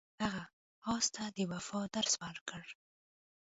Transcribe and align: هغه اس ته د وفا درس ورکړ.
هغه 0.21 0.43
اس 0.93 1.05
ته 1.13 1.23
د 1.35 1.37
وفا 1.51 1.81
درس 1.95 2.13
ورکړ. 2.23 2.63